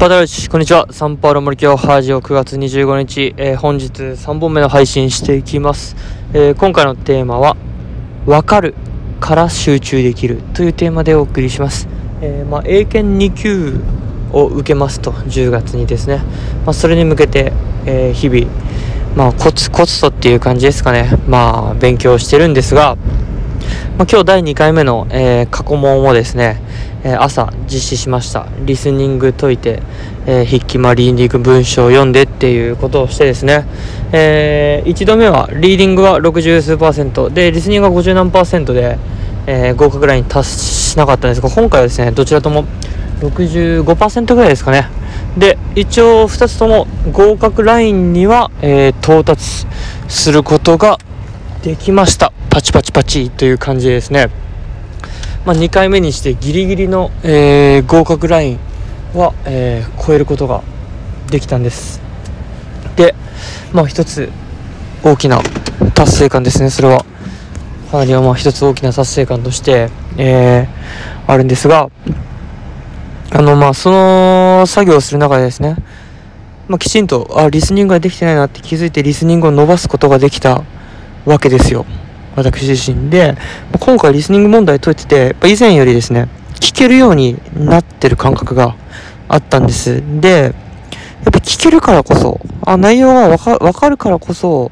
[0.00, 0.86] パダルチ、こんにちは。
[0.90, 5.94] サンパウロ森京ハージオ9月25日、えー、本日3本目の配信していきます。
[6.32, 7.54] えー、今回のテーマは、
[8.24, 8.74] わかる
[9.20, 11.86] から集中できるというテーマでお送りします。
[12.22, 13.78] えー、まあ、英検2級
[14.32, 16.22] を受けますと、10月にですね。
[16.64, 17.52] まあ、それに向けて、
[17.84, 18.46] え日々、
[19.16, 21.18] まあ、コツコツとっていう感じですかね。
[21.28, 22.96] まあ、勉強してるんですが、
[23.98, 26.60] まあ、今日第2回目の、え過去問をですね、
[27.04, 28.46] え朝実施しました。
[28.64, 29.82] リスニング解いて、
[30.26, 33.66] えー、筆記まリーディング文章を読んでっていうことをしてですね、
[34.12, 37.30] えー、1度目はリーディングは60数パーセント。
[37.30, 38.98] でリスニングは50何パーセントで、
[39.46, 42.64] えー、合格ライン達しなかったんですが今回はですねどちらとも
[43.20, 44.88] 65%ぐらいですかね。
[45.36, 49.66] で一応2つとも合格ラインには、え到達
[50.08, 50.98] することが
[51.62, 52.32] できました。
[52.50, 54.28] パチパチパチという感じですね。
[55.46, 58.58] まあ、2回目にしてギリギリの、えー、合格ライン
[59.14, 60.62] は、えー、超えることが
[61.30, 62.00] できたんです。
[62.96, 63.14] で
[63.72, 64.28] まあ一つ
[65.02, 65.40] 大きな
[65.94, 66.70] 達成感ですね。
[66.70, 67.06] それは
[67.90, 71.88] かなりはまあ一つ大きな達成感として、えー、あるんですが
[73.32, 75.76] あのまあその作業をする中でですね
[76.68, 80.62] まあ、きちんとあリスニングができてないなって気づいてリスニングを伸ばすことができた
[81.24, 81.84] わけですよ。
[82.36, 83.36] 私自身で、
[83.78, 86.28] 今回リスニング問題解いてて、やっぱ以前よりですね、
[86.60, 88.76] 聞けるようになってる感覚が
[89.28, 90.02] あったんです。
[90.20, 90.52] で、やっ
[91.24, 94.70] ぱ聞けるからこそ、あ、内容がわかわかるからこそ、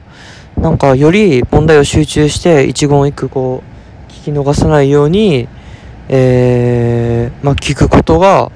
[0.56, 3.62] なんかより問題を集中して一言一句こ
[4.08, 5.48] う、聞き逃さないように、
[6.08, 8.50] えー、まあ、聞くことが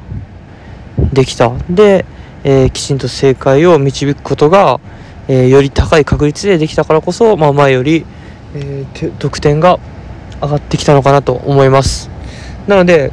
[1.13, 1.53] できた。
[1.69, 2.05] で、
[2.45, 4.81] えー、きちんと正解を導くことが、
[5.29, 8.05] えー、より高い確率でできたからこそ、まあ、前より、
[8.55, 9.79] えー、得点が
[10.41, 12.11] 上がってきたのかなと思います。
[12.67, 13.11] なのでやっ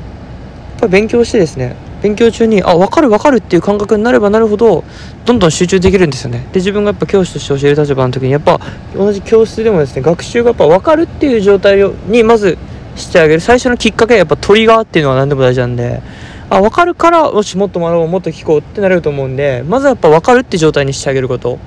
[0.80, 4.84] ぱり勉強してですね勉強中にあ分かる分かるっていう感覚になればなるほど
[5.26, 6.48] どんどん集中できるんですよね。
[6.54, 8.60] で自分がやっぱ教師として教える立場の時にやっぱ
[8.96, 11.78] 同じ教室でもですね学習がやっぱ分かるっていう状態
[12.08, 12.58] にまず
[12.96, 13.40] してあげる。
[13.40, 16.02] 最初のきっかけはやっぱトリガーっていうのは何でも大事なんで
[16.50, 21.60] あ分かるからよしもっと学ぼうもっと聞こうってなれると思うんでまずはやっぱ分かるって状態にしてあげること。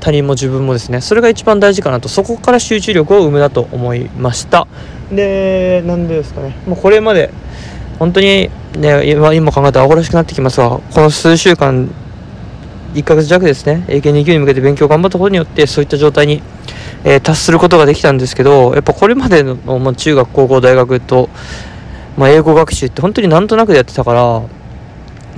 [0.00, 4.66] 他人も自分もですねそれが一番大事かなとそこから集中力を生むなと思いました。
[5.12, 6.56] でなんでですかね。
[6.66, 7.30] もうこれまで
[7.98, 11.90] 本当にね今今考えたら誇らしくなってきますがこの数週間
[12.94, 16.42] 1ヶ月弱ですね英検2級に向けて勉強頑張ったことによってそういった状態に、
[17.04, 21.28] えー、達することができたんですけどやっぱこれまでの、まあ、中学高校大学と、
[22.16, 24.42] まあ、英語学習って本当になんとなくやってたから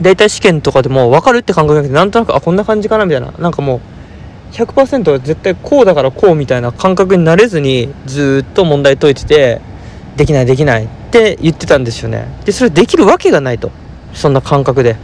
[0.00, 3.80] 大体試験とかでも分かるって感覚じゃなくてなんとなくあこんな感じかなみたいななんかもう
[4.52, 9.60] 100%絶対こうだからこうみたいな感覚になれずにずっと問題解いてて
[10.16, 12.26] できないできないって言ってたんですよね。
[12.44, 13.70] でそれできるわけがないと。
[14.12, 14.96] そんな感覚で。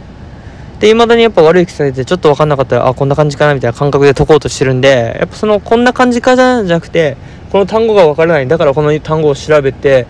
[0.79, 7.17] で未だにやっぱ悪い癖されてちょっと分かんなかったらあこんな感じかなみたいな感覚で解こうとしてるんでやっぱそのこんな感じかじゃなくて
[7.51, 8.47] この単語が分からない。
[8.47, 10.05] だからこの単語を調べて、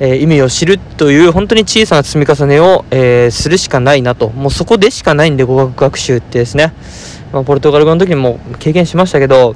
[0.00, 4.30] えー、意味を知るという本当に小さな積み重ねを、えー、するしかないなと。
[4.30, 6.72] もうそこでしかないんで語学学習ってですね。
[7.32, 9.54] まあ、ポルトガル語の時にも経験しましたけど、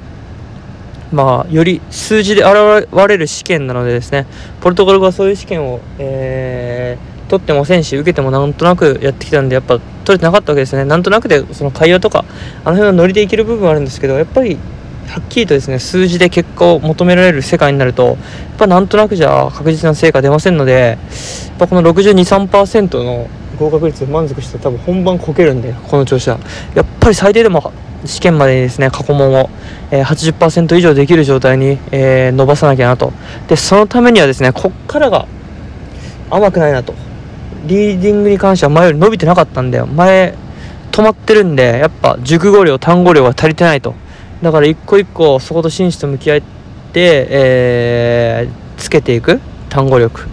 [1.11, 4.25] まあ、より数字で現れる試験なのでですね、
[4.61, 10.85] ポルトガル語はそういう試験を、えー、取ってませんし、受けてもなんとなくやってきたんで、やっぱ取れてなかったわけですね。
[10.85, 12.25] なんとなくで、その会話とか、
[12.63, 14.57] あの辺はノリでいける部分はあるんですけど、やっぱり、
[15.07, 18.17] はっきりとですね、数字で結果を求められる世界になると、やっ
[18.57, 20.97] ぱなんとなくじゃ確実な成果出ませんので、
[21.51, 22.13] やっぱこの62、
[22.49, 23.27] 3%の
[23.59, 26.39] 合格率満足して多分本番こけるんでこの調子は。
[26.75, 27.71] やっぱり最低でも
[28.05, 29.49] 試験までにですね過去問を、
[29.91, 33.13] えー、80%以上できる状態に、えー、伸ばさなきゃなと。
[33.47, 35.27] でそのためにはですねこっからが
[36.29, 36.93] 甘くないなと。
[37.65, 40.35] リーディングに関しては前より伸びてなかったんで前
[40.91, 43.95] 止まってるんでやっぱ熟語量単語量が足りてないと。
[44.41, 46.41] だから一個一個そこと真摯と向き合っ
[46.91, 49.39] て、えー、つけていく。
[49.69, 50.27] 単語力。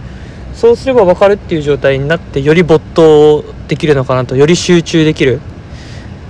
[0.61, 5.41] そうすれば分かるっていう状態になってより没頭できるのかなとより集中できる、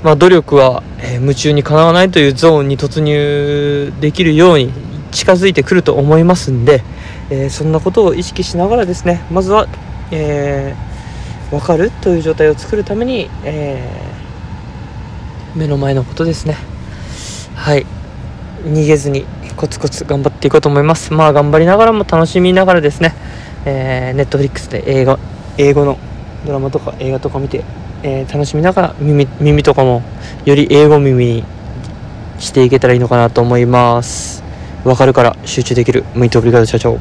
[0.06, 4.72] まあ、努力は、え、夢中にかなわないというゾーンに突入できるように
[5.12, 6.81] 近づいてくると思いますんで、
[7.30, 9.68] えー、そんなことを意識しながらですねまずは、
[10.12, 16.56] えー、分かるという状態を作るために、えー、目の前のことですね。
[17.54, 17.86] はい。
[18.63, 19.25] 逃げずに
[19.57, 21.12] コツコツ頑張っていこうと思います。
[21.12, 23.13] まあ頑張りながらも楽しみながらですね。
[23.66, 25.19] えー、ネットフリックスで映画
[25.58, 25.98] 英語の
[26.46, 27.63] ドラマとか映画とか見て、
[28.04, 30.02] えー、楽しみながら耳耳とかも
[30.46, 31.44] より英語耳に
[32.40, 34.44] していけたらいいのかなと思います。
[34.84, 36.04] わかるから集中できる。
[36.16, 36.98] 向いてオブリガード社長。